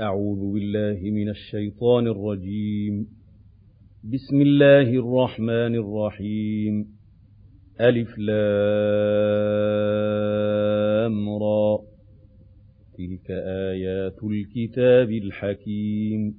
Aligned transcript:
أعوذ 0.00 0.52
بالله 0.52 1.10
من 1.10 1.28
الشيطان 1.28 2.06
الرجيم. 2.06 3.06
بسم 4.04 4.40
الله 4.40 4.82
الرحمن 4.82 5.74
الرحيم. 5.74 6.86
ألف 7.80 8.18
لام 8.18 8.38
را. 11.28 11.78
تلك 12.98 13.30
آيات 13.70 14.16
الكتاب 14.24 15.10
الحكيم. 15.10 16.34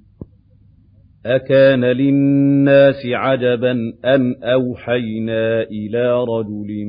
أكان 1.26 1.84
للناس 1.84 3.06
عجبا 3.06 3.72
أن 4.04 4.42
أوحينا 4.42 5.62
إلى 5.62 6.24
رجل 6.24 6.86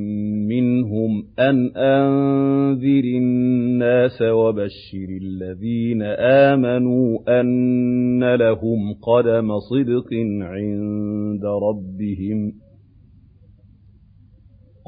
منهم 0.49 1.23
أن 1.39 1.77
أنذر 1.77 3.03
الناس 3.03 4.21
وبشر 4.21 5.07
الذين 5.21 6.01
آمنوا 6.51 7.39
أن 7.41 8.35
لهم 8.35 8.93
قدم 9.01 9.59
صدق 9.59 10.13
عند 10.41 11.45
ربهم. 11.45 12.53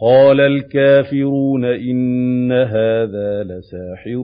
قال 0.02 0.40
الكافرون 0.40 1.66
إن 1.66 2.52
هذا 2.52 3.44
لساحر 3.44 4.24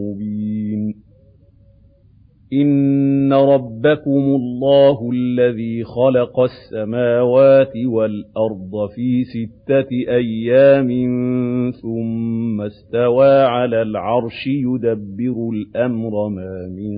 مبين. 0.00 1.07
إِنَّ 2.52 3.32
رَبَّكُمُ 3.32 4.24
اللَّهُ 4.40 5.10
الَّذِي 5.12 5.84
خَلَقَ 5.84 6.40
السَّمَاوَاتِ 6.40 7.72
وَالْأَرْضَ 7.86 8.88
فِي 8.94 9.24
سِتَّةِ 9.24 9.88
أَيَّامٍ 9.92 10.88
ثُمَّ 11.82 12.60
اسْتَوَىٰ 12.60 13.42
عَلَى 13.42 13.82
الْعَرْشِ 13.82 14.46
يُدَبِّرُ 14.46 15.50
الْأَمْرَ 15.52 16.28
مَا 16.28 16.68
مِن 16.68 16.94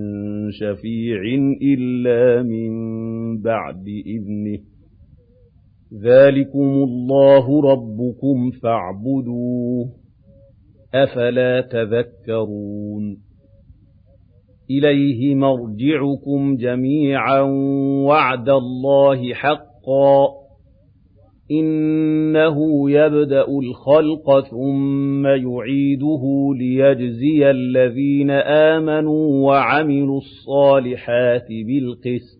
شَفِيعٍ 0.51 1.21
إِلَّا 1.63 2.43
مِن 2.43 2.71
بَعْدِ 3.43 3.85
إِذْنِهِ 4.07 4.57
ۚ 4.59 4.63
ذَٰلِكُمُ 6.03 6.71
اللَّهُ 6.89 7.63
رَبُّكُمْ 7.73 8.51
فَاعْبُدُوهُ 8.63 9.85
ۚ 9.87 9.91
أَفَلَا 10.95 11.61
تَذَكَّرُونَ 11.61 13.30
إِلَيْهِ 14.71 15.35
مَرْجِعُكُمْ 15.35 16.57
جَمِيعًا 16.57 17.41
وَعْدَ 18.07 18.49
اللَّهِ 18.49 19.35
حَقًّا 19.35 20.27
ۚ 20.27 20.31
إِنَّهُ 21.51 22.91
يَبْدَأُ 22.91 23.47
الْخَلْقَ 23.49 24.41
ثُمَّ 24.51 25.27
يُعِيدُهُ 25.27 26.23
لِيَجْزِيَ 26.59 27.51
الَّذِينَ 27.51 28.31
آمَنُوا 28.31 29.47
وَعَمِلُوا 29.49 30.19
الصَّالِحَاتِ 30.19 31.49
بِالْقِسْطِ 31.49 32.40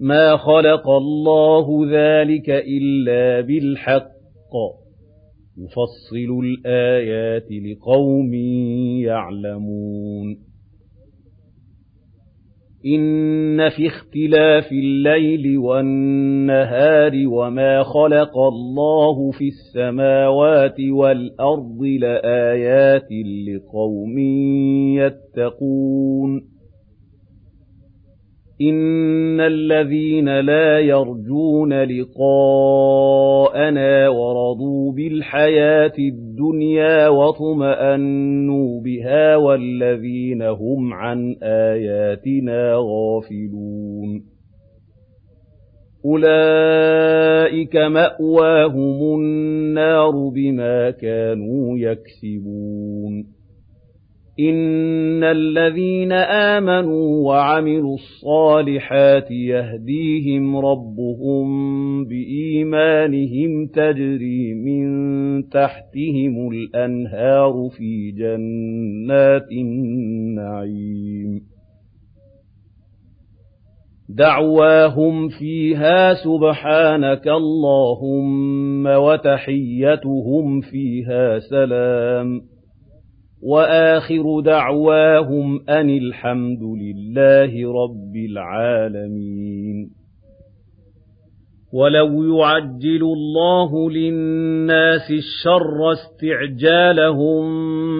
مَا 0.00 0.36
خَلَقَ 0.36 0.88
اللَّهُ 0.88 1.86
ذَٰلِكَ 1.90 2.50
إِلَّا 2.50 3.40
بِالْحَقِّ 3.40 4.06
ۚ. 4.52 4.86
يُفَصِّلُ 5.58 6.40
الْآيَاتِ 6.44 7.48
لِقَوْمٍ 7.52 8.34
يَعْلَمُونَ. 9.04 10.36
إِنَّ 12.86 13.68
فِي 13.68 13.86
اخْتِلَافِ 13.86 14.72
اللَّيْلِ 14.72 15.58
وَالنَّهَارِ 15.58 17.12
وَمَا 17.26 17.82
خَلَقَ 17.82 18.38
اللَّهُ 18.38 19.30
فِي 19.30 19.48
السَّمَاوَاتِ 19.48 20.80
وَالْأَرْضِ 20.90 21.82
لَآيَاتٍ 21.82 23.08
لِقَوْمٍ 23.48 24.18
يَتَّقُونَ. 24.98 26.55
إِنَّ 28.60 29.40
الَّذِينَ 29.40 30.40
لَا 30.40 30.80
يَرْجُونَ 30.80 31.72
لِقَاءَنَا 31.82 33.28
وَرَضُوا 34.08 34.92
بِالْحَيَاةِ 34.92 35.92
الدُّنْيَا 35.98 37.08
وَاطْمَأَنُّوا 37.08 38.80
بِهَا 38.80 39.36
وَالَّذِينَ 39.36 40.42
هُمْ 40.42 40.92
عَنْ 40.92 41.36
آيَاتِنَا 41.42 42.74
غَافِلُونَ 42.76 44.22
أُولَٰئِكَ 46.04 47.76
مَأْوَاهُمُ 47.76 49.20
النَّارُ 49.20 50.28
بِمَا 50.28 50.90
كَانُوا 50.90 51.78
يَكْسِبُونَ 51.78 53.35
إِنَّ 54.40 55.24
الَّذِينَ 55.24 56.12
آمَنُوا 56.12 57.28
وَعَمِلُوا 57.28 57.94
الصَّالِحَاتِ 57.94 59.30
يَهْدِيهِمْ 59.30 60.56
رَبُّهُم 60.56 61.46
بِإِيمَانِهِمْ 62.04 63.66
تَجْرِي 63.66 64.54
مِن 64.54 64.86
تَحْتِهِمُ 65.48 66.50
الْأَنْهَارُ 66.52 67.68
فِي 67.76 68.10
جَنَّاتِ 68.10 69.52
النَّعِيمِ 69.52 71.40
دَعْوَاهُمْ 74.08 75.28
فِيهَا 75.28 76.14
سُبْحَانَكَ 76.14 77.28
اللَّهُمَّ 77.28 78.86
وَتَحِيَّتُهُمْ 78.86 80.60
فِيهَا 80.60 81.38
سَلَامٌ 81.38 82.55
وَآخِرُ 83.46 84.40
دَعْوَاهُمْ 84.40 85.60
أَنِ 85.68 85.90
الْحَمْدُ 85.90 86.62
لِلَّهِ 86.62 87.72
رَبِّ 87.82 88.16
الْعَالَمِينَ. 88.30 89.90
وَلَوْ 91.72 92.38
يُعَجِّلُ 92.38 93.02
اللَّهُ 93.02 93.90
لِلنَّاسِ 93.90 95.10
الشَّرَّ 95.10 95.92
اسْتِعْجَالَهُم 95.92 97.44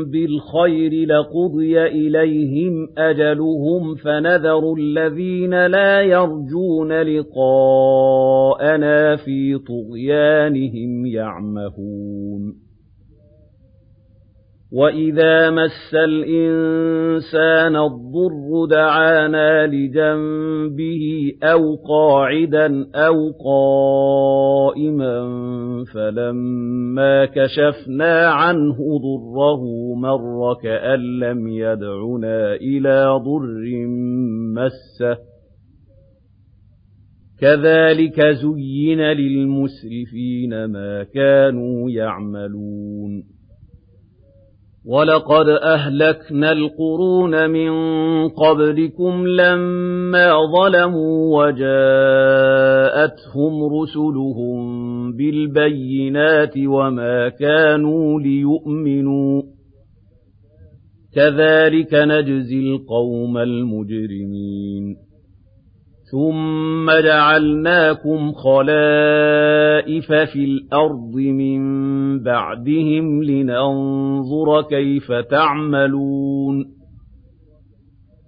بِالْخَيْرِ 0.05 1.07
لَقُضِيَ 1.09 1.87
إِلَيْهِمْ 1.87 2.89
أَجَلُهُمْ 2.99 3.95
فَنَذَرُ 3.95 4.75
الَّذِينَ 4.75 5.67
لَا 5.67 6.01
يَرْجُونَ 6.03 6.93
لِقَاءَنَا 7.03 8.37
فِي 9.17 9.59
طُغْيَانِهِمْ 9.59 11.07
يَعْمَهُونَ. 11.07 12.26
وَإِذَا 14.73 15.51
مَسَّ 15.51 15.95
الْإِنسَانَ 15.95 17.77
الضُّرُّ 17.77 18.67
دَعَانَا 18.71 19.67
لِجَنبِهِ 19.67 21.33
أَوْ 21.43 21.77
قَاعِدًا 21.77 22.87
أَوْ 22.95 23.31
قَائِمًا 23.45 25.19
فَلَمَّا 25.95 27.25
كَشَفْنَا 27.25 28.27
عَنْهُ 28.27 28.77
ضُرَّهُ 28.99 29.63
مَرَّ 29.95 30.55
كَأَن 30.63 31.01
لَّمْ 31.21 31.49
يَدْعُنَا 31.49 32.55
إِلَىٰ 32.55 33.21
ضُرٍّ 33.25 33.87
مَّسَّهُ 34.55 35.19
كَذَٰلِكَ 37.41 38.21
زُيِّنَ 38.21 39.01
لِلْمُسْرِفِينَ 39.01 40.65
مَا 40.65 41.03
كَانُوا 41.15 41.91
يَعْمَلُونَ 41.91 43.36
وَلَقَدْ 44.87 45.49
أَهْلَكْنَا 45.49 46.53
الْقُرُونَ 46.53 47.51
مِن 47.51 47.71
قَبْلِكُمْ 48.29 49.27
لَمَّا 49.27 50.33
ظَلَمُوا 50.53 51.45
وَجَاءَتْهُمْ 51.47 52.35
رُسُلُهُم 53.81 54.57
بِالْبَيِّنَاتِ 55.13 56.55
وَمَا 56.59 57.29
كَانُوا 57.29 58.21
لِيُؤْمِنُوا 58.21 59.43
ۚ 59.43 59.45
كَذَٰلِكَ 61.15 61.95
نَجْزِي 61.95 62.59
الْقَوْمَ 62.61 63.39
الْمُجْرِمِينَ 63.39 65.06
ثُمَّ 66.13 66.91
جَعَلْنَاكُمْ 66.91 68.33
خَلَائِفَ 68.33 70.13
فِي 70.13 70.45
الْأَرْضِ 70.45 71.15
مِن 71.17 71.61
بَعْدِهِمْ 72.23 73.23
لِنَنظُرَ 73.23 74.63
كَيْفَ 74.63 75.13
تَعْمَلُونَ 75.13 76.65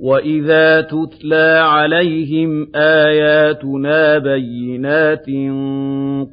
وَإِذَا 0.00 0.80
تُتْلَىٰ 0.80 1.58
عَلَيْهِمْ 1.64 2.66
آيَاتُنَا 2.74 4.18
بَيِّنَاتٍ 4.18 5.26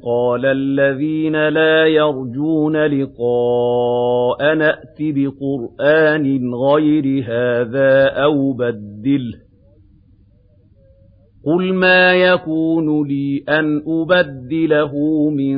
قَالَ 0.04 0.46
الَّذِينَ 0.46 1.48
لَا 1.48 1.86
يَرْجُونَ 1.86 2.76
لِقَاءَنَا 2.86 4.68
ائْتِ 4.70 4.98
بِقُرْآنٍ 5.00 6.54
غَيْرِ 6.54 7.24
هَٰذَا 7.28 8.06
أَوْ 8.08 8.52
بَدِّلْهُ 8.52 9.38
ۚ 9.42 9.45
قُلْ 11.46 11.72
مَا 11.74 12.14
يَكُونُ 12.14 13.08
لِي 13.08 13.44
أَنْ 13.48 13.82
أُبَدِّلَهُ 13.86 14.92
مِن 15.30 15.56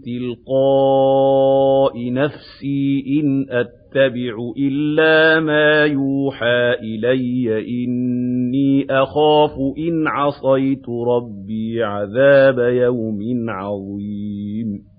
تِلْقَاءِ 0.00 1.92
نَفْسِي 2.12 3.04
إِنْ 3.20 3.46
أَتَّبِعُ 3.50 4.34
إِلَّا 4.58 5.40
مَا 5.40 5.84
يُوحَىٰ 5.84 6.72
إِلَيَّ 6.82 7.62
ۖ 7.62 7.64
إِنِّي 7.68 8.86
أَخَافُ 8.90 9.52
إِنْ 9.78 10.06
عَصَيْتُ 10.08 10.88
رَبِّي 10.88 11.82
عَذَابَ 11.82 12.58
يَوْمٍ 12.58 13.50
عَظِيمٍ 13.50 14.91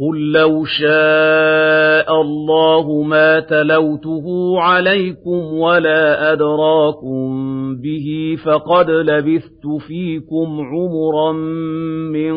قُل 0.00 0.32
لَّوْ 0.32 0.64
شَاءَ 0.64 2.20
اللَّهُ 2.20 3.02
مَا 3.02 3.40
تَلَوْتُهُ 3.40 4.54
عَلَيْكُمْ 4.60 5.54
وَلَا 5.54 6.32
أَدْرَاكُم 6.32 7.26
بِهِ 7.76 8.36
فَقَدْ 8.44 8.90
لَبِثْتُ 8.90 9.66
فِيكُمْ 9.86 10.60
عُمُرًا 10.60 11.32
مِّن 12.12 12.34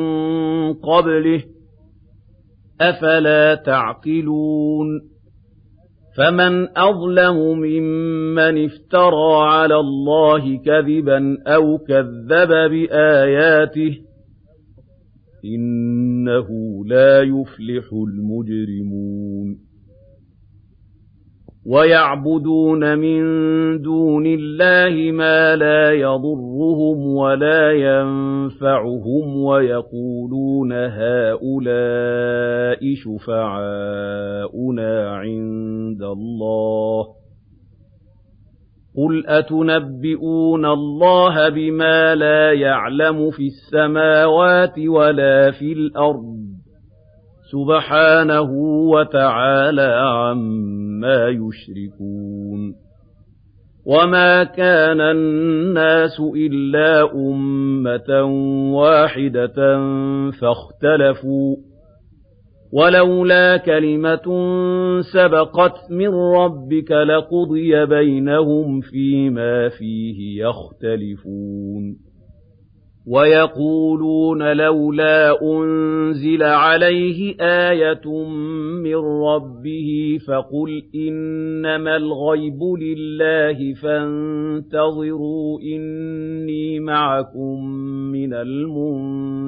قَبْلِهِ 0.73 1.37
ۚ 1.39 1.45
أَفَلَا 2.81 3.55
تَعْقِلُونَ 3.55 4.87
فَمَنْ 6.17 6.77
أَظْلَمُ 6.77 7.59
مِمَّنِ 7.59 8.65
افْتَرَىٰ 8.65 9.41
عَلَى 9.49 9.75
اللَّهِ 9.75 10.57
كَذِبًا 10.65 11.37
أَوْ 11.47 11.77
كَذَّبَ 11.77 12.69
بِآيَاتِهِ 12.71 13.89
ۚ 13.91 14.06
إِنَّهُ 15.55 16.47
لَا 16.85 17.21
يُفْلِحُ 17.21 17.93
الْمُجْرِمُونَ. 17.93 19.67
وَيَعْبُدُونَ 21.65 22.97
مِن 22.99 23.21
دُونِ 23.81 24.25
اللَّهِ 24.25 25.11
مَا 25.11 25.55
لَا 25.55 25.91
يَضُرُّهُمْ 25.91 27.07
وَلَا 27.07 27.71
يَنفَعُهُمْ 27.71 29.37
وَيَقُولُونَ 29.43 30.71
هَٰؤُلَاءِ 30.73 31.35
شُفَعَاؤُنَا 32.95 34.11
عِندَ 35.11 36.03
اللَّهِ 36.03 37.03
ۚ. 37.03 37.16
قُلْ 38.97 39.27
أَتُنَبِّئُونَ 39.27 40.65
اللَّهَ 40.65 41.49
بِمَا 41.49 42.15
لَا 42.15 42.53
يَعْلَمُ 42.53 43.31
فِي 43.31 43.47
السَّمَاوَاتِ 43.47 44.79
وَلَا 44.79 45.51
فِي 45.51 45.73
الْأَرْضِ 45.73 46.37
ۚ 46.47 46.57
سُبْحَانَهُ 47.51 48.51
وَتَعَالَىٰ 48.91 49.93
عَمَّا 50.01 51.27
يُشْرِكُونَ 51.27 52.75
وَمَا 53.85 54.43
كَانَ 54.43 55.01
النَّاسُ 55.01 56.19
إِلَّا 56.35 57.13
أُمَّةً 57.13 58.23
وَاحِدَةً 58.73 59.55
فَاخْتَلَفُوا 60.41 61.55
ۚ 61.55 61.59
وَلَوْلَا 62.73 63.57
كَلِمَةٌ 63.57 64.27
سَبَقَتْ 65.13 65.91
مِن 65.91 66.07
رَّبِّكَ 66.07 66.91
لَقُضِيَ 66.91 67.85
بَيْنَهُمْ 67.85 68.81
فِيمَا 68.81 69.69
فِيهِ 69.69 70.43
يَخْتَلِفُونَ. 70.43 71.95
وَيَقُولُونَ 73.07 74.57
لَوْلَا 74.57 75.41
أُنزِلَ 75.41 76.43
عَلَيْهِ 76.43 77.35
آيَةٌ 77.41 78.07
مِّن 78.83 78.95
رَّبِّهِ 78.95 80.17
ۖ 80.19 80.21
فَقُلْ 80.27 80.81
إِنَّمَا 80.95 81.95
الْغَيْبُ 81.97 82.59
لِلَّهِ 82.81 83.73
فَانتَظِرُوا 83.83 85.59
إِنِّي 85.61 86.79
مَعَكُم 86.79 87.65
مِّنَ 88.11 88.33
الْمُنتَظِرِينَ. 88.33 89.47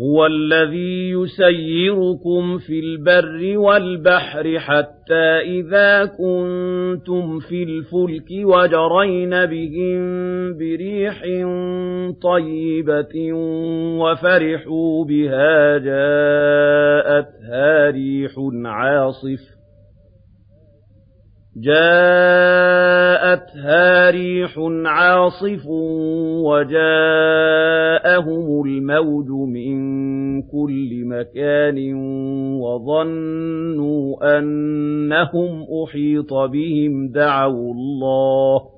هُوَ 0.00 0.26
الَّذِي 0.26 1.10
يُسَيِّرُكُمْ 1.10 2.58
فِي 2.58 2.80
الْبَرِّ 2.80 3.58
وَالْبَحْرِ 3.58 4.58
حَتَّىٰ 4.58 5.40
إِذَا 5.58 6.04
كُنتُمْ 6.04 7.38
فِي 7.38 7.62
الْفُلْكِ 7.62 8.30
وَجَرَيْنَ 8.44 9.30
بِهِم 9.46 10.00
بِرِيحٍ 10.58 11.22
طَيِّبَةٍ 12.22 13.32
وَفَرِحُوا 13.98 15.04
بِهَا 15.04 15.78
جَاءَتْهَا 15.78 17.70
رِيحٌ 17.90 18.32
عَاصِفٌ 18.64 19.57
جاءتها 22.48 23.40
ريح 24.10 24.54
عاصف 24.86 25.66
وجاءهم 26.46 28.06
الموج 28.66 29.30
من 29.30 29.78
كل 30.42 31.04
مكان 31.04 31.94
وظنوا 32.60 34.38
أنهم 34.38 35.66
أحيط 35.84 36.34
بهم 36.34 37.08
دعوا 37.08 37.72
الله 37.74 38.77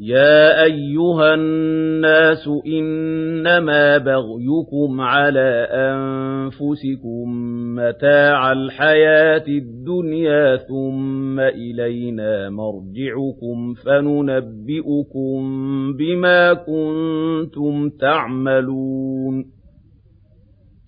يَا 0.00 0.64
أَيُّهَا 0.64 1.34
النَّاسُ 1.34 2.48
إِنَّمَا 2.66 3.98
بَغْيُكُمْ 3.98 5.00
عَلَىٰ 5.00 5.68
أَنفُسِكُم 5.70 7.30
مَّتَاعَ 7.74 8.52
الْحَيَاةِ 8.52 9.44
الدُّنْيَا 9.48 10.56
ثُمَّ 10.56 11.40
إِلَيْنَا 11.40 12.50
مَرْجِعُكُمْ 12.50 13.74
فَنُنَبِّئُكُم 13.74 15.40
بِمَا 15.92 16.52
كُنتُمْ 16.54 17.88
تَعْمَلُونَ 18.00 19.55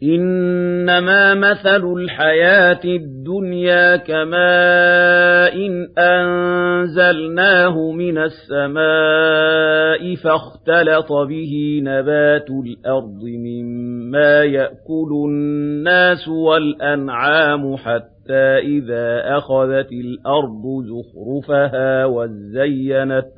إِنَّمَا 0.03 1.35
مَثَلُ 1.35 1.85
الْحَيَاةِ 1.97 2.81
الدُّنْيَا 2.85 3.97
كَمَاءٍ 3.97 5.55
أَنزَلْنَاهُ 5.99 7.91
مِنَ 7.93 8.19
السَّمَاءِ 8.19 10.15
فَاخْتَلَطَ 10.15 11.13
بِهِ 11.13 11.81
نَبَاتُ 11.83 12.51
الْأَرْضِ 12.51 13.23
مِمَّا 13.25 14.45
يَأْكُلُ 14.45 15.11
النَّاسُ 15.29 16.29
وَالْأَنْعَامُ 16.29 17.77
حَتَّىٰ 17.77 18.59
إِذَا 18.59 19.37
أَخَذَتِ 19.37 19.93
الْأَرْضُ 19.93 20.63
زُخْرُفَهَا 20.85 22.05
وَازَّيَّنَتْ 22.05 23.38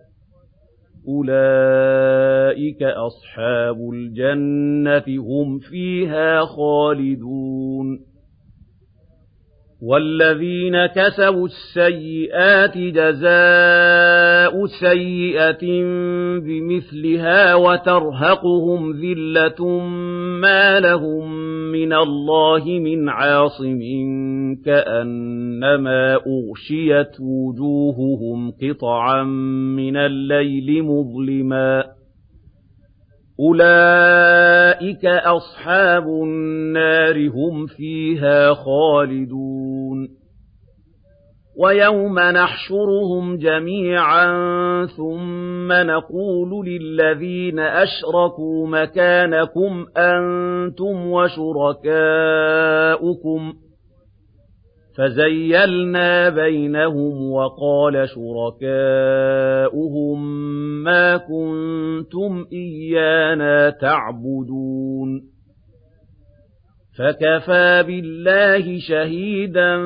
أولئك 1.07 2.83
أصحاب 2.83 3.89
الجنة 3.93 5.03
هم 5.19 5.59
فيها 5.59 6.45
خالدون 6.45 8.11
وَالَّذِينَ 9.81 10.85
كَسَبُوا 10.85 11.47
السَّيِّئَاتِ 11.47 12.77
جَزَاءُ 12.77 14.65
سَيِّئَةٍ 14.65 15.65
بِمِثْلِهَا 16.39 17.55
وَتَرْهَقُهُمْ 17.55 18.91
ذِلَّةٌ 18.91 19.79
مَّا 20.41 20.79
لَهُم 20.79 21.31
مِّنَ 21.71 21.93
اللَّهِ 21.93 22.63
مِنْ 22.65 23.09
عَاصِمٍ 23.09 23.81
كَأَنَّمَا 24.55 26.15
أُغْشِيَتْ 26.15 27.19
وُجُوهُهُمْ 27.19 28.51
قِطَعًا 28.51 29.23
مِّنَ 29.75 29.97
اللَّيْلِ 29.97 30.83
مُظْلِمًا. 30.83 31.83
أُولَٰئِكَ 33.39 35.05
أَصْحَابُ 35.05 36.07
النَّارِ 36.07 37.29
هُمْ 37.29 37.65
فِيهَا 37.65 38.53
خَالِدُونَ. 38.53 40.07
وَيَوْمَ 41.59 42.19
نَحْشُرُهُمْ 42.19 43.37
جَمِيعًا 43.37 44.25
ثُمَّ 44.85 45.71
نَقُولُ 45.71 46.67
لِلَّذِينَ 46.67 47.59
أَشْرَكُوا 47.59 48.67
مَكَانَكُمْ 48.67 49.85
أَنتُمْ 49.97 51.07
وَشُرَكَاؤُكُمْ. 51.07 53.53
فَزَيَّلْنَا 54.97 56.29
بَيْنَهُمْ 56.29 57.31
وَقَالَ 57.31 58.09
شُرَكَاؤُهُم 58.09 60.23
مَّا 60.83 61.17
كُنتُمْ 61.17 62.45
إِيَّانَا 62.53 63.69
تَعْبُدُونَ. 63.69 65.21
فَكَفَىٰ 66.97 67.83
بِاللَّهِ 67.83 68.79
شَهِيدًا 68.79 69.77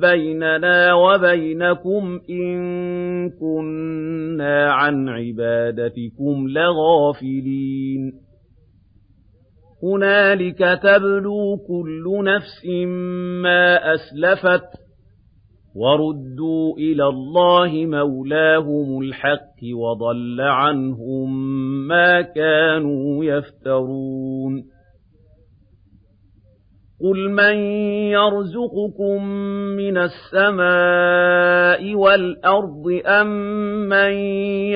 بَيْنَنَا 0.00 0.94
وَبَيْنَكُمْ 0.94 2.20
إِن 2.30 2.60
كُنَّا 3.30 4.72
عَنْ 4.72 5.08
عِبَادَتِكُمْ 5.08 6.48
لَغَافِلِينَ. 6.48 8.29
هُنَالِكَ 9.82 10.58
تَبْلُو 10.82 11.56
كُلُّ 11.56 12.24
نَفْسٍ 12.24 12.66
مَّا 13.42 13.94
أَسْلَفَتْ 13.94 14.68
وَرُدُّوا 15.76 16.76
إِلَى 16.78 17.06
اللَّهِ 17.06 17.86
مَوْلَاهُمُ 17.86 19.00
الْحَقِّ 19.02 19.60
وَضَلَّ 19.74 20.40
عَنْهُم 20.40 21.28
مَّا 21.88 22.20
كَانُوا 22.20 23.24
يَفْتَرُونَ 23.24 24.64
قُلْ 27.02 27.30
مَن 27.30 27.56
يَرْزُقُكُم 28.12 29.24
مِّنَ 29.76 29.96
السَّمَاءِ 29.98 31.94
وَالْأَرْضِ 31.94 33.00
أَمَّن 33.06 34.12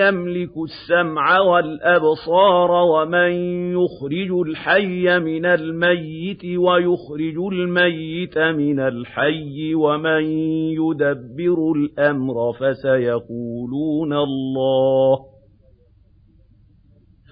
يَمْلِكُ 0.01 0.55
السَّمْعَ 0.65 1.41
وَالْأَبْصَارَ 1.41 2.71
وَمَن 2.71 3.31
يُخْرِجُ 3.73 4.31
الْحَيَّ 4.49 5.19
مِنَ 5.19 5.47
الْمَيِّتِ 5.47 6.45
وَيُخْرِجُ 6.45 7.39
الْمَيِّتَ 7.53 8.39
مِنَ 8.39 8.81
الْحَيِّ 8.81 9.75
وَمَن 9.75 10.25
يُدَبِّرُ 10.81 11.73
الْأَمْرَ 11.77 12.53
فَسَيَقُولُونَ 12.53 14.13
اللَّهُ 14.13 15.19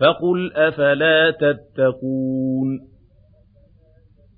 فَقُلْ 0.01 0.53
أَفَلَا 0.53 1.31
تَتَّقُونَ 1.31 2.92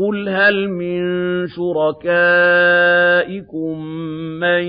قُلْ 0.00 0.28
هَلْ 0.28 0.68
مِن 0.68 1.00
شُرَكَائِكُم 1.46 2.14
مَّن 4.40 4.62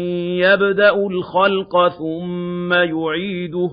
يَبْدَأُ 0.44 0.96
الْخَلْقَ 1.08 1.88
ثُمَّ 1.88 2.74
يُعِيدُهُ 2.74 3.68
ۚ 3.68 3.72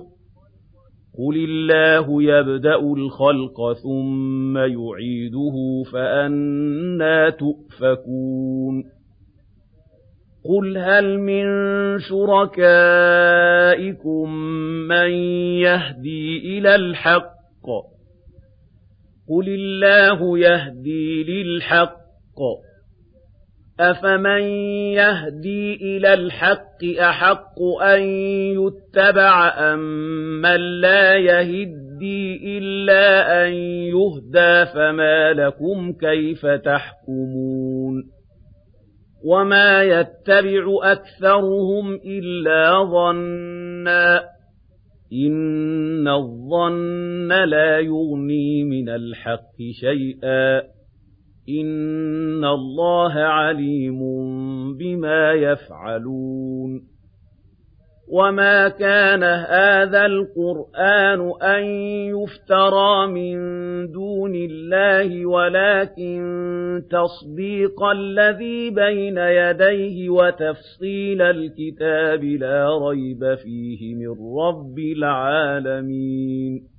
قُلِ 1.17 1.35
اللَّهُ 1.49 2.23
يَبْدَأُ 2.23 2.79
الْخَلْقَ 2.79 3.73
ثُمَّ 3.83 4.57
يُعِيدُهُ 4.57 5.83
فَأَنَّىٰ 5.93 7.31
تُؤْفَكُونَ 7.31 8.83
قُلْ 10.45 10.77
هَلْ 10.77 11.19
مِن 11.19 11.45
شُرَكَائِكُم 11.99 12.69
مَّن 14.87 15.09
يَهْدِي 15.67 16.37
إِلَى 16.57 16.75
الْحَقِّ 16.75 17.67
قُلِ 19.29 19.45
اللَّهُ 19.49 20.37
يَهْدِي 20.39 21.23
لِلْحَقِّ 21.23 22.39
ۗ 22.39 22.69
أَفَمَن 23.79 24.41
يَهْدِي 24.93 25.75
إِلَى 25.75 26.13
الْحَقِّ 26.13 26.83
أَحَقُّ 26.99 27.61
أَن 27.81 28.01
يُتَّبَعَ 28.59 29.47
أَمَّن 29.73 30.81
لَّا 30.81 31.15
يَهِدِّي 31.15 32.57
إِلَّا 32.57 33.45
أَن 33.47 33.53
يُهْدَىٰ 33.93 34.65
فَمَا 34.73 35.33
لَكُمْ 35.33 35.93
كَيْفَ 35.93 36.45
تَحْكُمُونَ 36.45 38.03
وَمَا 39.25 39.83
يَتَّبِعُ 39.83 40.65
أَكْثَرُهُمْ 40.83 41.95
إِلَّا 42.05 42.83
ظَنًّا 42.83 44.38
إِنَّ 45.13 46.07
الظَّنَّ 46.07 47.27
لَا 47.45 47.79
يُغْنِي 47.79 48.63
مِنَ 48.63 48.89
الْحَقِّ 48.89 49.57
شَيْئًا 49.71 50.59
ۚ 50.61 50.65
إِنَّ 51.49 52.45
اللَّهَ 52.45 53.13
عَلِيمٌ 53.13 53.99
بِمَا 54.77 55.33
يَفْعَلُونَ 55.33 56.98
وَمَا 58.09 58.69
كَانَ 58.69 59.23
هَٰذَا 59.23 60.05
الْقُرْآنُ 60.05 61.33
أَن 61.41 61.63
يُفْتَرَىٰ 62.09 63.07
مِن 63.07 63.37
دُونِ 63.91 64.35
اللَّهِ 64.35 65.25
وَلَٰكِن 65.25 66.21
تَصْدِيقَ 66.91 67.83
الَّذِي 67.83 68.69
بَيْنَ 68.69 69.17
يَدَيْهِ 69.17 70.09
وَتَفْصِيلَ 70.09 71.21
الْكِتَابِ 71.21 72.23
لَا 72.23 72.89
رَيْبَ 72.89 73.35
فِيهِ 73.35 73.95
مِن 73.95 74.15
رَّبِّ 74.39 74.79
الْعَالَمِينَ 74.79 76.78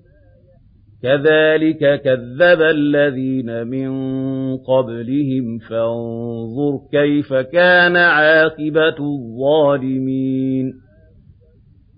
كَذَٰلِكَ 1.03 2.01
كَذَّبَ 2.03 2.61
الَّذِينَ 2.61 3.67
مِن 3.67 3.91
قَبْلِهِمْ 4.57 5.57
فَانظُرْ 5.69 6.79
كَيْفَ 6.91 7.33
كَانَ 7.33 7.95
عَاقِبَةُ 7.97 8.95
الظَّالِمِينَ 8.99 10.73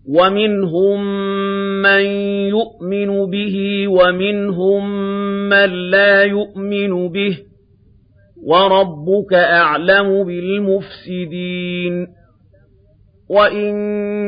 وَمِنْهُم 0.07 0.99
مَّن 1.81 2.01
يُؤْمِنُ 2.55 3.25
بِهِ 3.31 3.87
وَمِنْهُم 3.87 4.89
مَّن 5.49 5.69
لَّا 5.89 6.23
يُؤْمِنُ 6.23 7.09
بِهِ 7.09 7.31
ۚ 7.33 7.43
وَرَبُّكَ 8.45 9.33
أَعْلَمُ 9.33 10.23
بِالْمُفْسِدِينَ 10.23 12.07
وَإِن 13.29 13.73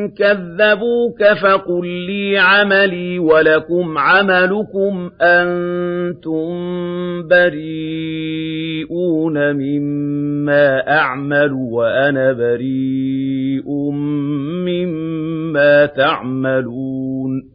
كَذَّبُوكَ 0.09 1.23
فَقُل 1.41 1.87
لِّي 1.87 2.37
عَمَلِي 2.37 3.19
وَلَكُمْ 3.19 3.97
عَمَلُكُمْ 3.97 5.11
أَنتُم 5.21 6.47
بَرِيئُونَ 7.27 8.85
مِمَّا 9.55 10.97
أَعْمَلُ 10.97 11.51
وَأَنَا 11.53 12.33
بَرِيءٌ 12.33 13.91
مِّمَّا 14.65 15.85
تَعْمَلُونَ 15.85 17.54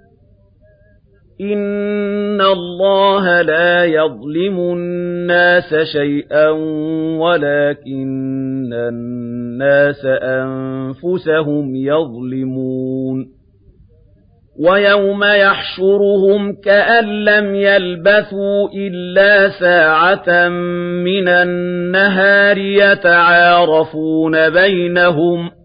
إِنَّ 1.41 2.41
اللَّهَ 2.41 3.41
لَا 3.41 3.85
يَظْلِمُ 3.85 4.59
النَّاسَ 4.59 5.75
شَيْئًا 5.93 6.49
وَلَٰكِنَّ 7.19 8.73
النَّاسَ 8.73 10.05
أَنفُسَهُمْ 10.05 11.75
يَظْلِمُونَ 11.75 13.41
وَيَوْمَ 14.59 15.23
يَحْشُرُهُمْ 15.23 16.53
كَأَن 16.63 17.05
لَّمْ 17.05 17.55
يَلْبَثُوا 17.55 18.69
إِلَّا 18.75 19.49
سَاعَةً 19.49 20.49
مِّنَ 21.03 21.27
النَّهَارِ 21.27 22.57
يَتَعَارَفُونَ 22.57 24.49
بَيْنَهُمْ 24.49 25.49
ۚ 25.49 25.60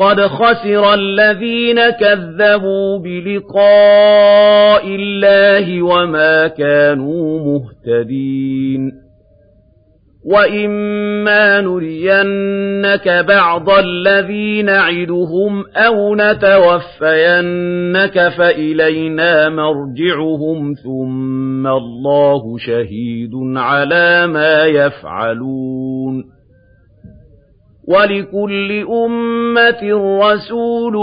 قَدْ 0.00 0.20
خَسِرَ 0.20 0.94
الَّذِينَ 0.94 1.90
كَذَّبُوا 1.90 2.98
بِلِقَاءِ 2.98 4.86
اللَّهِ 4.86 5.82
وَمَا 5.82 6.48
كَانُوا 6.48 7.38
مُهْتَدِينَ 7.38 8.92
وَإِمَّا 10.24 11.60
نُرِيَنَّكَ 11.60 13.08
بَعْضَ 13.28 13.70
الَّذِي 13.70 14.62
نَعِدُهُمْ 14.62 15.64
أَوْ 15.76 16.14
نَتَوَفَّيَنَّكَ 16.14 17.48
فَإِلَيْنَا 18.28 19.48
مَرْجِعُهُمْ 19.48 20.74
ثُمَّ 20.84 21.66
اللَّهُ 21.66 22.58
شَهِيدٌ 22.58 23.32
عَلَىٰ 23.56 24.26
مَا 24.26 24.64
يَفْعَلُونَ 24.64 26.39
وَلِكُلِّ 27.90 28.86
أُمَّةٍ 29.06 29.82
رَّسُولٌ 30.22 30.94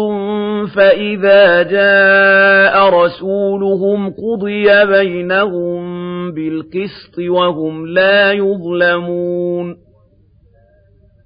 فَإِذَا 0.75 1.63
جَاءَ 1.63 2.89
رَسُولُهُمْ 2.89 4.09
قُضِيَ 4.09 4.85
بَيْنَهُم 4.85 5.81
بِالْقِسْطِ 6.31 7.19
وَهُمْ 7.29 7.87
لَا 7.87 8.31
يُظْلَمُونَ. 8.31 9.75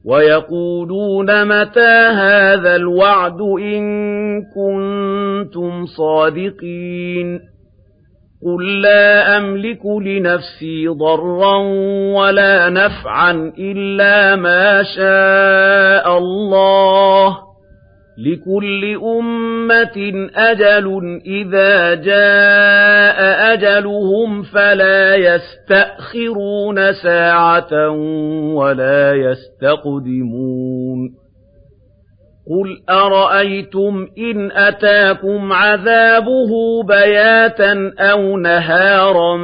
وَيَقُولُونَ 0.05 1.47
مَتَىٰ 1.47 2.09
هَٰذَا 2.11 2.75
الْوَعْدُ 2.75 3.41
إِن 3.41 3.83
كُنتُمْ 4.41 5.85
صَادِقِينَ. 5.85 7.50
قُل 8.45 8.81
لَّا 8.81 9.37
أَمْلِكُ 9.37 9.85
لِنَفْسِي 9.85 10.87
ضَرًّا 10.87 11.55
وَلَا 12.15 12.69
نَفْعًا 12.69 13.53
إِلَّا 13.59 14.35
مَا 14.35 14.83
شَاءَ 14.83 16.17
اللَّهُ 16.17 17.29
ۗ 17.29 17.33
لِكُلِّ 18.17 18.99
أُمَّةٍ 19.19 20.29
أَجَلٌ 20.35 21.01
ۖ 21.01 21.03
إِذَا 21.25 21.93
جَاءَ 21.95 23.53
أَجَلُهُمْ 23.53 24.41
فَلَا 24.43 25.15
يَسْتَأْخِرُونَ 25.15 26.93
سَاعَةً 26.93 27.89
ۖ 27.89 27.93
وَلَا 28.55 29.13
يَسْتَقْدِمُونَ 29.15 31.20
قُلْ 32.47 32.83
أَرَأَيْتُمْ 32.89 34.07
إِنْ 34.17 34.51
أَتَاكُمْ 34.51 35.53
عَذَابُهُ 35.53 36.83
بَيَاتًا 36.83 37.93
أَوْ 37.99 38.37
نَهَارًا 38.37 39.37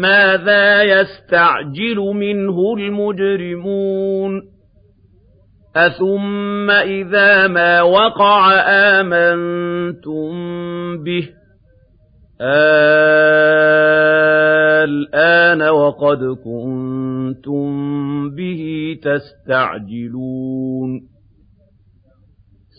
مَاذَا 0.00 0.82
يَسْتَعْجِلُ 0.82 1.96
مِنْهُ 1.96 2.74
الْمُجْرِمُونَ 2.78 4.42
أَثُمَّ 5.76 6.70
إِذَا 6.70 7.46
مَا 7.46 7.82
وَقَعَ 7.82 8.52
آمَنتُم 9.00 10.32
بِهِ 11.04 11.28
الْآنَ 14.84 15.62
وَقَدْ 15.62 16.18
كُنتُم 16.44 17.70
بِهِ 18.30 18.96
تَسْتَعْجِلُونَ 19.02 21.11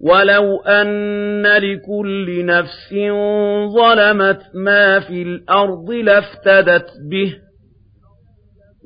وَلَوْ 0.00 0.60
أَنَّ 0.60 1.46
لِكُلِّ 1.46 2.44
نَفْسٍ 2.46 2.94
ظَلَمَتْ 3.76 4.42
مَا 4.54 5.00
فِي 5.00 5.22
الْأَرْضِ 5.22 5.90
لَافْتَدَتْ 5.90 6.90
بِهِ 7.10 7.30
ۗ 7.30 7.46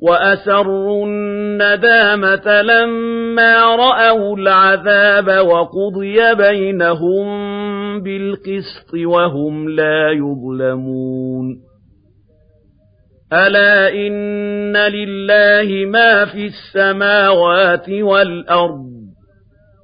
وَأَسَرُّوا 0.03 1.05
النَّدَامَةَ 1.05 2.61
لَمَّا 2.61 3.75
رَأَوُا 3.75 4.37
الْعَذَابَ 4.37 5.47
وَقُضِيَ 5.47 6.35
بَيْنَهُم 6.35 7.25
بِالْقِسْطِ 8.01 8.93
وَهُمْ 9.05 9.69
لَا 9.69 10.11
يُظْلَمُونَ 10.11 11.61
أَلَا 13.33 13.93
إِنَّ 13.93 14.77
لِلَّهِ 14.77 15.85
مَا 15.85 16.25
فِي 16.25 16.45
السَّمَاوَاتِ 16.45 17.89
وَالْأَرْضِ 17.89 19.00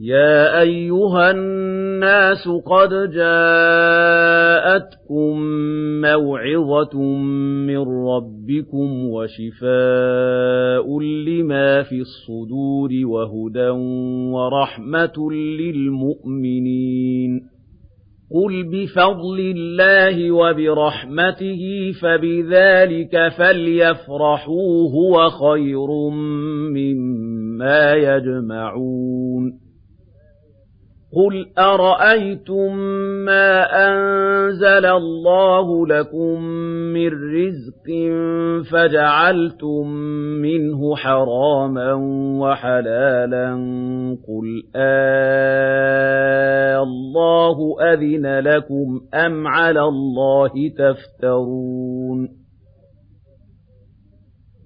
يَا 0.00 0.60
أَيُّهَا 0.60 1.30
النَّاسُ 1.30 2.48
قَدْ 2.48 2.88
جَاءَتْكُم 3.10 4.60
مَّوْعِظَةٌ 6.00 7.02
مِّن 7.66 7.78
رَّبِّكُمْ 7.78 9.06
وَشِفَاءٌ 9.10 11.00
لِّمَا 11.00 11.82
فِي 11.82 12.00
الصُّدُورِ 12.00 12.90
وَهُدًى 13.04 13.68
وَرَحْمَةٌ 14.34 15.32
لِّلْمُؤْمِنِينَ 15.60 17.40
قُلْ 18.30 18.62
بِفَضْلِ 18.62 19.38
اللَّهِ 19.56 20.32
وَبِرَحْمَتِهِ 20.32 21.92
فَبِذَلِكَ 22.02 23.28
فَلْيَفْرَحُوا 23.38 24.90
هُوَ 24.90 25.28
خَيْرٌ 25.30 26.10
مِّمَّا 26.74 27.94
يَجْمَعُونَ 27.94 29.67
قُلْ 31.12 31.46
أَرَأَيْتُم 31.58 32.76
مَّا 33.24 33.64
أَنزَلَ 33.88 34.86
اللَّهُ 34.86 35.86
لَكُم 35.86 36.42
مِّن 36.92 37.08
رِّزْقٍ 37.08 37.86
فَجَعَلْتُم 38.72 39.88
مِّنْهُ 40.42 40.96
حَرَامًا 40.96 41.92
وَحَلَالًا 42.40 43.50
قُلْ 44.28 44.62
آللَّهُ 44.76 46.16
أَذِنَ 47.80 48.38
لَكُمْ 48.38 49.00
أَمْ 49.14 49.46
عَلَى 49.46 49.82
اللَّهِ 49.82 50.52
تَفْتَرُونَ 50.78 52.37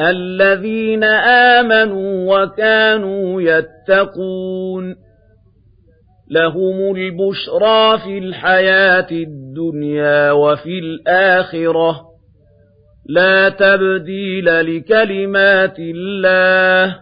الَّذِينَ 0.00 1.04
آمَنُوا 1.04 2.36
وَكَانُوا 2.38 3.42
يَتَّقُونَ 3.42 4.96
لَهُمُ 6.30 6.96
الْبُشْرَىٰ 6.96 7.98
فِي 8.04 8.18
الْحَيَاةِ 8.18 9.06
الدُّنْيَا 9.10 10.32
وَفِي 10.32 10.78
الْآخِرَةِ 10.78 11.92
ۚ 11.92 12.04
لَا 13.06 13.48
تَبْدِيلَ 13.48 14.76
لِكَلِمَاتِ 14.76 15.76
اللَّهِ 15.78 16.92
ۚ 16.92 16.96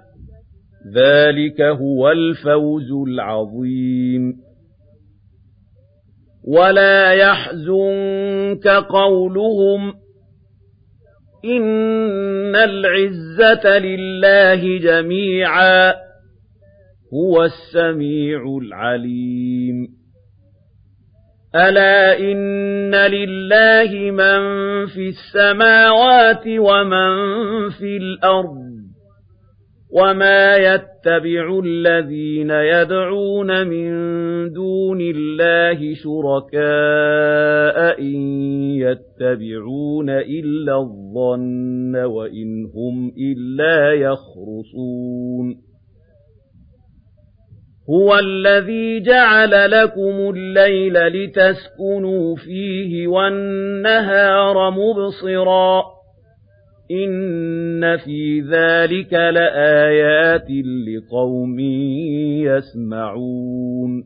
ذَٰلِكَ 0.94 1.61
هُوَ 1.61 2.11
الْفَوْزُ 2.11 2.90
الْعَظِيمُ 3.09 4.35
وَلَا 6.44 7.12
يَحْزُنكَ 7.12 8.68
قَوْلُهُمْ 8.68 9.94
إِنَّ 11.44 12.57
الْعِزَّةَ 12.57 13.78
لِلَّهِ 13.78 14.78
جَمِيعًا 14.78 15.92
ۚ 15.92 15.96
هُوَ 17.14 17.44
السَّمِيعُ 17.44 18.59
الْعَلِيمُ 18.62 19.88
أَلَا 21.55 22.18
إِنَّ 22.18 22.94
لِلَّهِ 22.94 24.11
مَن 24.11 24.40
فِي 24.87 25.09
السَّمَاوَاتِ 25.09 26.44
وَمَن 26.46 27.12
فِي 27.70 27.96
الْأَرْضِ 27.96 28.71
وَمَا 29.92 30.57
يَتَّبِعُ 30.57 31.61
الَّذِينَ 31.64 32.50
يَدْعُونَ 32.50 33.66
مِن 33.66 33.90
دُونِ 34.52 34.98
اللَّهِ 35.00 35.94
شُرَكَاءَ 35.94 37.76
إِن 38.00 38.20
يَتَّبِعُونَ 38.81 40.11
إِلَّا 40.11 40.76
الظَّنَّ 40.78 41.96
وَإِنْ 41.96 42.64
هُمْ 42.76 43.12
إِلَّا 43.18 43.92
يَخْرُصُونَ 43.92 45.57
هُوَ 47.90 48.18
الَّذِي 48.18 49.00
جَعَلَ 49.00 49.70
لَكُمُ 49.70 50.31
اللَّيْلَ 50.37 50.94
لِتَسْكُنُوا 50.94 52.37
فِيهِ 52.37 53.07
وَالنَّهَارَ 53.07 54.70
مُبْصِرًا 54.70 55.91
إِنَّ 56.92 57.96
فِي 57.96 58.40
ذَلِكَ 58.40 59.12
لَآيَاتٍ 59.12 60.48
لِقَوْمٍ 60.88 61.61
يَسْمَعُونَ 62.48 64.05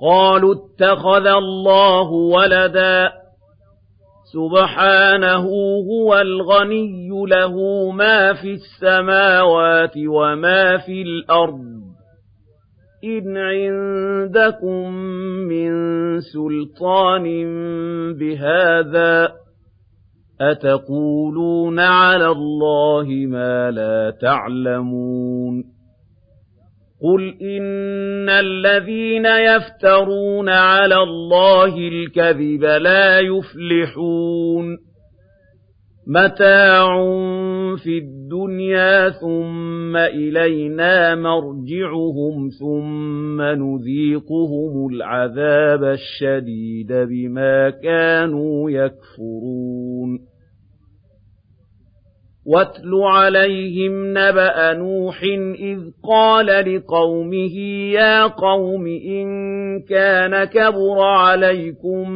قَالُوا 0.00 0.54
اتَّخَذَ 0.54 1.26
اللَّهُ 1.26 2.10
وَلَدًا 2.10 3.12
سُبْحَانَهُ 4.32 5.46
هُوَ 5.90 6.20
الْغَنِيُّ 6.20 7.08
لَهُ 7.08 7.54
مَا 7.90 8.32
فِي 8.32 8.52
السَّمَاوَاتِ 8.52 9.96
وَمَا 9.96 10.76
فِي 10.76 11.02
الْأَرْضِ 11.02 11.78
إِنْ 13.04 13.36
عِندَكُم 13.36 14.94
مِّن 15.48 15.70
سُلْطَانٍ 16.20 17.24
بِهَٰذَا 18.18 19.32
أَتَقُولُونَ 20.40 21.78
عَلَى 21.80 22.26
اللَّهِ 22.26 23.06
مَا 23.26 23.70
لَا 23.70 24.10
تَعْلَمُونَ 24.10 25.64
قُلْ 27.02 27.22
إِنَّ 27.42 28.28
الَّذِينَ 28.28 29.26
يَفْتَرُونَ 29.26 30.48
عَلَى 30.48 30.96
اللَّهِ 31.02 31.88
الْكَذِبَ 31.88 32.64
لَا 32.64 33.20
يُفْلِحُونَ 33.20 34.87
مَتَاعٌ 36.10 36.88
فِي 37.76 37.98
الدُّنْيَا 37.98 39.10
ثُمَّ 39.10 39.96
إِلَيْنَا 39.96 41.14
مَرْجِعُهُمْ 41.14 42.48
ثُمَّ 42.48 43.42
نُذِيقُهُمُ 43.42 44.88
الْعَذَابَ 44.92 45.84
الشَّدِيدَ 45.84 46.92
بِمَا 46.92 47.70
كَانُوا 47.70 48.70
يَكْفُرُونَ 48.70 50.20
وَاتْلُ 52.48 52.94
عَلَيْهِمْ 53.04 53.92
نَبَأَ 54.18 54.72
نُوحٍ 54.72 55.22
إِذْ 55.60 55.78
قَالَ 56.08 56.46
لِقَوْمِهِ 56.46 57.56
يَا 57.92 58.26
قَوْمِ 58.26 58.86
إِن 58.86 59.26
كَانَ 59.82 60.44
كَبُرَ 60.44 61.00
عَلَيْكُم 61.00 62.10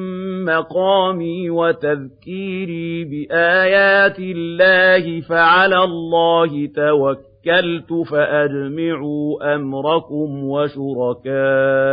مَّقَامِي 0.44 1.50
وَتَذْكِيرِي 1.50 3.04
بِآيَاتِ 3.04 4.18
اللَّهِ 4.18 5.20
فَعَلَى 5.20 5.84
اللَّهِ 5.84 6.66
تَوَكَّلْتُ 6.66 7.92
فَأَجْمِعُوا 8.10 9.54
أَمْرَكُمْ 9.54 10.44
وَشُرَكَاءَكُمْ 10.44 11.92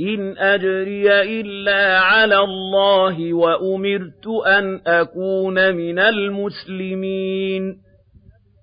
إِنْ 0.00 0.38
أَجْرِيَ 0.38 1.40
إِلَّا 1.40 1.98
عَلَى 1.98 2.38
اللَّهِ 2.38 3.34
وَأُمِرْتُ 3.34 4.26
أَنْ 4.46 4.80
أَكُونَ 4.86 5.74
مِنَ 5.74 5.98
الْمُسْلِمِينَ. 5.98 7.88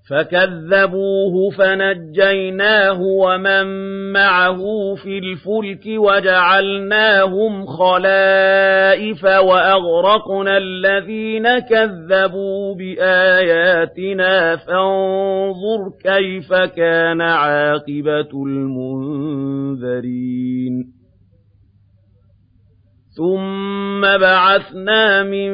فَكَذَّبُوهُ 0.09 1.49
فَنَجَّيْنَاهُ 1.49 3.01
وَمَن 3.01 3.65
مَّعَهُ 4.11 4.57
فِي 4.95 5.17
الْفُلْكِ 5.17 5.83
وَجَعَلْنَاهُمْ 5.87 7.65
خَلَائِفَ 7.65 9.23
وَأَغْرَقْنَا 9.23 10.57
الَّذِينَ 10.57 11.59
كَذَّبُوا 11.59 12.75
بِآيَاتِنَا. 12.75 14.55
فَانظُرْ 14.55 15.89
كَيْفَ 16.03 16.53
كَانَ 16.53 17.21
عَاقِبَةُ 17.21 18.45
الْمُنذَرِينَ. 18.45 20.94
ثُمَّ 23.17 24.01
بَعَثْنَا 24.01 25.23
مِن 25.23 25.51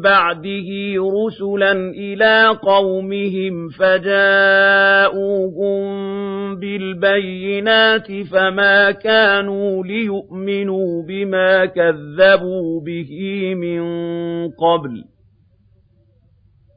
بَعْدِهِ 0.00 0.68
رُسُلًا 0.98 1.72
إِلَىٰ 1.96 2.58
قَوْمِهِمْ 2.62 3.68
فَجَاءُوهُم 3.68 5.00
بِالْبَيِّنَاتِ 6.56 8.12
فَمَا 8.32 8.90
كَانُوا 8.90 9.84
لِيُؤْمِنُوا 9.84 11.02
بِمَا 11.08 11.64
كَذَّبُوا 11.66 12.80
بِهِ 12.80 13.10
مِن 13.54 13.82
قَبْلُ 14.50 15.02
ۚ 15.04 15.06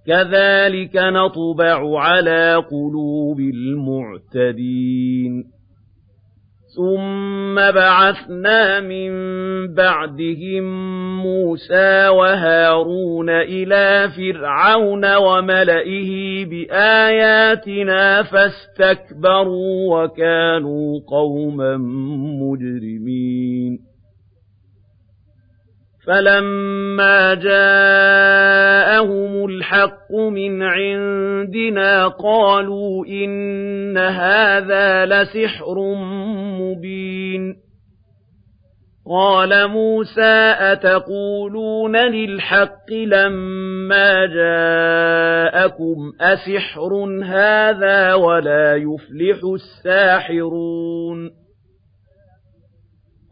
كَذَٰلِكَ 0.08 0.96
نَطْبَعُ 0.96 2.00
عَلَىٰ 2.00 2.64
قُلُوبِ 2.72 3.40
الْمُعْتَدِينَ 3.40 5.34
ثُمَّ 6.76 7.56
بَعَثْنَا 7.56 8.80
مِن 8.80 9.12
بَعْدِهِم 9.74 10.64
مُّوسَىٰ 11.24 12.08
وَهَارُونَ 12.08 13.30
إِلَىٰ 13.30 14.10
فِرْعَوْنَ 14.18 15.16
وَمَلَئِهِ 15.16 16.46
بِآيَاتِنَا 16.46 18.24
فَاسْتَكْبَرُوا 18.24 20.04
وَكَانُوا 20.04 21.00
قَوْمًا 21.08 21.78
مُّجْرِمِينَ 22.42 23.80
فَلَمَّا 26.08 27.34
جَاءَهُمُ 27.34 28.66
الْحَقُّ 29.46 30.12
مِنْ 30.12 30.64
عِندِنَا 30.64 32.08
قَالُوا 32.08 33.06
إِنَّ 33.06 33.98
هَٰذَا 33.98 35.06
لَسِحْرٌ 35.06 35.76
مُّبِينٌ 36.62 37.56
قَالَ 39.10 39.68
مُوسَىٰ 39.68 40.56
أَتَقُولُونَ 40.60 41.96
لِلْحَقِّ 41.98 42.92
لَمَّا 42.92 44.26
جَاءَكُمْ 44.26 46.12
ۖ 46.12 46.16
أَسِحْرٌ 46.22 46.92
هَٰذَا 47.24 48.14
وَلَا 48.14 48.76
يُفْلِحُ 48.76 49.40
السَّاحِرُونَ 49.54 51.43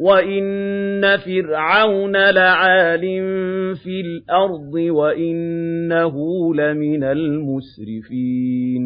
وَإِنَّ 0.00 1.16
فِرْعَوْنَ 1.16 2.16
لَعَالٍ 2.30 3.00
فِي 3.84 4.00
الْأَرْضِ 4.00 4.74
وَإِنَّهُ 4.74 6.14
لَمِنَ 6.54 7.04
الْمُسْرِفِينَ 7.04 8.82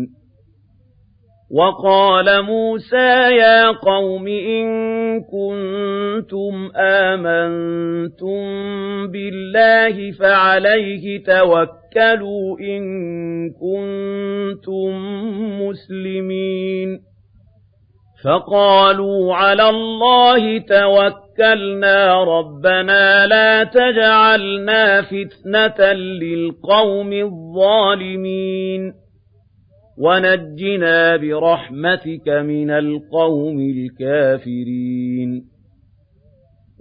وَقَالَ 1.50 2.42
مُوسَىٰ 2.42 3.36
يَا 3.36 3.70
قَوْمِ 3.70 4.26
إِن 4.28 4.66
كُنتُمْ 5.20 6.70
آمَنتُم 6.76 8.42
بِاللَّهِ 9.12 10.10
فَعَلَيْهِ 10.10 11.22
تَوَكَّلُوا 11.24 12.58
إِن 12.60 12.82
كُنتُم 13.50 14.90
مُّسْلِمِينَ 15.62 17.13
فَقَالُوا 18.24 19.34
عَلَى 19.34 19.68
اللَّهِ 19.68 20.58
تَوَكَّلْنَا 20.58 22.24
رَبَّنَا 22.24 23.26
لَا 23.26 23.64
تَجْعَلْنَا 23.64 25.02
فِتْنَةً 25.02 25.92
لِّلْقَوْمِ 25.92 27.12
الظَّالِمِينَ 27.12 28.92
وَنَجِّنَا 29.98 31.16
بِرَحْمَتِكَ 31.16 32.28
مِنَ 32.28 32.70
الْقَوْمِ 32.70 33.58
الْكَافِرِينَ 33.60 35.53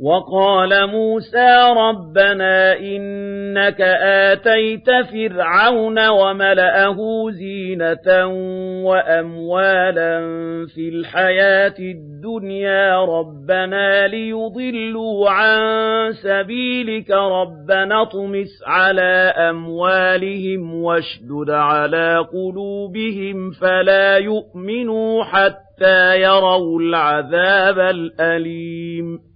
وَقَالَ 0.00 0.86
مُوسَىٰ 0.86 1.74
رَبَّنَا 1.76 2.78
إِنَّكَ 2.78 3.80
آتَيْتَ 4.02 4.90
فِرْعَوْنَ 5.12 6.08
وَمَلَأَهُ 6.08 7.30
زِينَةً 7.30 8.26
وَأَمْوَالًا 8.84 10.20
فِي 10.74 10.88
الْحَيَاةِ 10.88 11.74
الدُّنْيَا. 11.78 12.96
رَبَّنَا 13.04 14.06
لِيُضِلُّوا 14.06 15.30
عَن 15.30 15.60
سَبِيلِكَ. 16.12 17.10
رَبَّنَا 17.10 18.02
اطْمِسْ 18.02 18.62
عَلَىٰ 18.66 19.34
أَمْوَالِهِمْ 19.50 20.74
وَاشْدُدْ 20.74 21.50
عَلَىٰ 21.50 22.26
قُلُوبِهِمْ. 22.32 23.50
فَلَا 23.50 24.16
يُؤْمِنُوا 24.16 25.24
حَتَّىٰ 25.24 26.20
يَرَوُا 26.20 26.80
الْعَذَابَ 26.80 27.78
الْأَلِيمَ. 27.78 29.35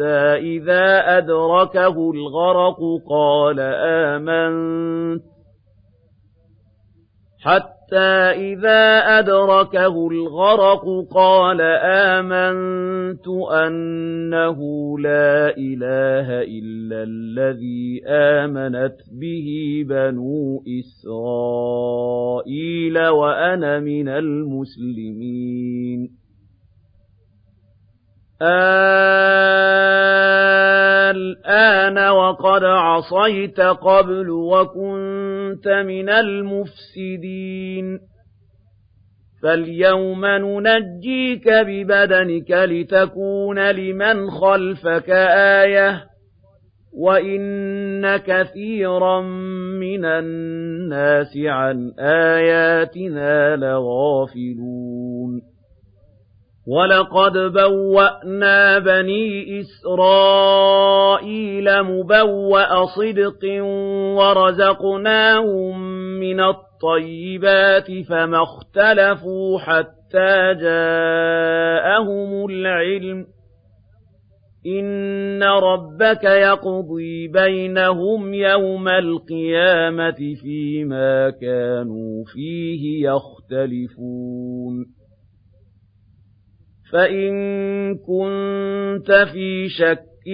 إِذَا 0.00 1.18
أَدْرَكَهُ 1.18 2.10
الْغَرَقُ 2.10 2.80
قَالَ 3.08 3.60
آمَنتُ 3.60 5.22
حَتَّىٰ 7.40 8.32
إِذَا 8.52 8.98
أَدْرَكَهُ 9.18 10.08
الْغَرَقُ 10.08 10.84
قَالَ 11.10 11.60
آمَنتُ 11.84 13.28
أَنَّهُ 13.52 14.58
لَا 14.98 15.56
إِلَٰهَ 15.56 16.42
إِلَّا 16.42 17.02
الَّذِي 17.02 18.02
آمَنَتْ 18.06 18.96
بِهِ 19.12 19.48
بَنُو 19.88 20.62
إِسْرَائِيلَ 20.80 22.28
وَأَنَا 23.08 23.80
مِنَ 23.80 24.08
الْمُسْلِمِينَ 24.08 26.21
الْآنَ 31.10 31.98
وَقَدْ 31.98 32.64
عَصَيْتَ 32.64 33.60
قَبْلُ 33.60 34.30
وَكُنتَ 34.30 35.68
مِنَ 35.68 36.08
الْمُفْسِدِينَ. 36.08 37.98
فَالْيَوْمَ 39.42 40.26
نُنَجِّيكَ 40.26 41.48
بِبَدَنِكَ 41.48 42.50
لِتَكُونَ 42.50 43.70
لِمَنْ 43.70 44.30
خَلْفَكَ 44.30 45.10
آيَةً 45.60 46.02
وَإِنَّ 46.98 48.16
كَثِيرًا 48.16 49.20
مِنَ 49.80 50.04
النَّاسِ 50.04 51.36
عَنْ 51.36 51.92
آيَاتِنَا 51.98 53.56
لَغَافِلُونَ. 53.56 55.51
وَلَقَدْ 56.66 57.32
بَوَّأْنَا 57.52 58.78
بَنِي 58.78 59.60
إِسْرَائِيلَ 59.60 61.02
مُبَوَّأَ 61.82 62.84
صِدْقٍ 62.84 63.44
وَرَزَقْنَاهُم 64.18 65.78
مِّنَ 66.20 66.40
الطَّيِّبَاتِ 66.40 67.86
فَمَا 68.08 68.42
اخْتَلَفُوا 68.42 69.58
حَتَّىٰ 69.58 70.54
جَاءَهُمُ 70.62 72.46
الْعِلْمُ 72.50 73.22
ۚ 73.24 73.26
إِنَّ 74.66 75.42
رَبَّكَ 75.42 76.24
يَقْضِي 76.24 77.28
بَيْنَهُمْ 77.28 78.34
يَوْمَ 78.34 78.88
الْقِيَامَةِ 78.88 80.34
فِيمَا 80.42 81.30
كَانُوا 81.30 82.24
فِيهِ 82.34 83.08
يَخْتَلِفُونَ 83.08 85.01
فَإِن 86.92 87.32
كُنتَ 87.94 89.12
فِي 89.32 89.68
شَكٍّ 89.68 90.28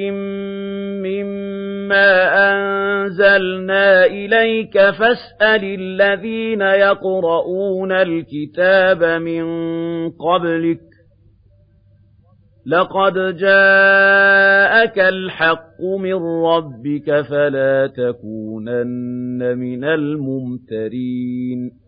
مِّمَّا 1.02 2.10
أَنزَلْنَا 2.52 4.04
إِلَيْكَ 4.04 4.72
فَاسْأَلِ 4.90 5.64
الَّذِينَ 5.64 6.60
يَقْرَؤُونَ 6.60 7.92
الْكِتَابَ 7.92 9.04
مِن 9.22 9.44
قَبْلِكَ 10.10 10.78
ۚ 10.78 10.82
لَقَدْ 12.66 13.36
جَاءَكَ 13.36 14.98
الْحَقُّ 14.98 15.80
مِن 16.00 16.14
رَّبِّكَ 16.44 17.20
فَلَا 17.20 17.86
تَكُونَنَّ 17.86 19.58
مِنَ 19.58 19.84
الْمُمْتَرِينَ 19.84 21.87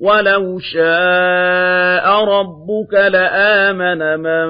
وَلَوْ 0.00 0.58
شَاءَ 0.58 2.24
رَبُّكَ 2.24 2.94
لَآمَنَ 2.94 4.20
مَن 4.20 4.48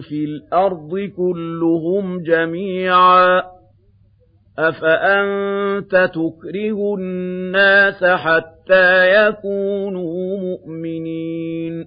فِي 0.00 0.24
الْأَرْضِ 0.24 1.10
كُلُّهُمْ 1.16 2.22
جَمِيعًا 2.22 3.40
ۚ 3.40 3.44
أَفَأَنتَ 4.58 6.10
تُكْرِهُ 6.14 6.94
النَّاسَ 6.98 8.04
حَتَّىٰ 8.04 9.26
يَكُونُوا 9.26 10.38
مُؤْمِنِينَ 10.38 11.86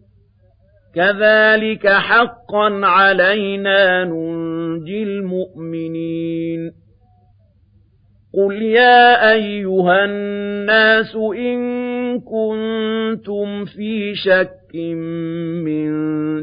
كَذَٰلِكَ 0.95 1.87
حَقًّا 1.87 2.85
عَلَيْنَا 2.85 4.03
نُنجِي 4.03 5.03
الْمُؤْمِنِينَ 5.03 6.71
قُلْ 8.33 8.61
يَا 8.61 9.31
أَيُّهَا 9.33 10.05
النَّاسُ 10.05 11.15
إِن 11.15 11.59
كُنتُمْ 12.19 13.65
فِي 13.65 14.15
شَكٍّ 14.71 14.75
مِّن 14.75 15.91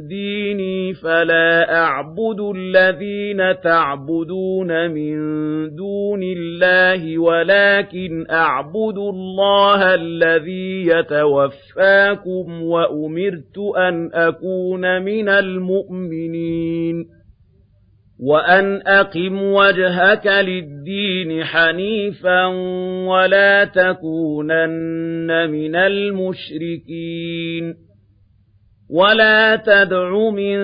دِينِي 0.07 0.95
فَلَا 0.95 1.75
أَعْبُدُ 1.77 2.41
الَّذِينَ 2.57 3.61
تَعْبُدُونَ 3.65 4.91
مِن 4.91 5.17
دُونِ 5.75 6.21
اللَّهِ 6.23 7.19
وَلَٰكِنْ 7.19 8.27
أَعْبُدُ 8.31 8.99
اللَّهَ 8.99 9.95
الَّذِي 9.95 10.87
يَتَوَفَّاكُمْ 10.87 12.63
وَأُمِرْتُ 12.63 13.59
أَنْ 13.77 14.11
أَكُونَ 14.15 15.03
مِنَ 15.03 15.29
الْمُؤْمِنِينَ 15.29 17.05
وَأَنْ 18.21 18.83
أَقِمْ 18.87 19.43
وَجْهَكَ 19.43 20.27
لِلدِّينِ 20.27 21.45
حَنِيفًا 21.45 22.47
وَلَا 23.07 23.65
تَكُونَنَّ 23.65 25.51
مِنَ 25.51 25.77
الْمُشْرِكِينَ 25.77 27.09
ولا 28.91 29.57
تدع 29.57 30.31
من 30.31 30.59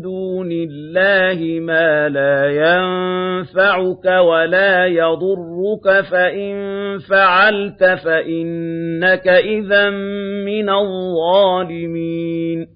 دون 0.00 0.52
الله 0.52 1.60
ما 1.60 2.08
لا 2.08 2.46
ينفعك 2.46 4.04
ولا 4.04 4.86
يضرك 4.86 6.04
فإن 6.10 6.54
فعلت 6.98 7.84
فإنك 7.84 9.28
إذا 9.28 9.90
من 10.46 10.70
الظالمين 10.70 12.75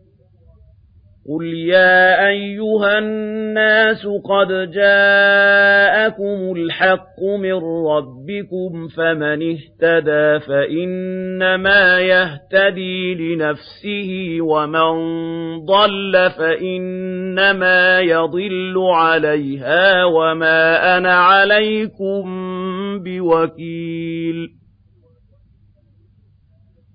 قُلْ 1.31 1.45
يَا 1.45 2.27
أَيُّهَا 2.27 2.97
النَّاسُ 2.99 4.07
قَدْ 4.07 4.71
جَاءَكُمُ 4.71 6.53
الْحَقُّ 6.57 7.19
مِنْ 7.39 7.53
رَبِّكُمْ 7.87 8.87
فَمَنِ 8.97 9.41
اهْتَدَىٰ 9.55 10.39
فَإِنَّمَا 10.47 11.99
يَهْتَدِي 11.99 13.15
لِنَفْسِهِ 13.15 14.37
وَمَنْ 14.41 14.91
ضَلَّ 15.65 16.31
فَإِنَّمَا 16.37 17.99
يَضِلُّ 17.99 18.75
عَلَيْهَا 18.93 20.05
وَمَا 20.05 20.97
أَنَا 20.97 21.13
عَلَيْكُمْ 21.13 22.23
بِوَكِيلٍ 23.03 24.60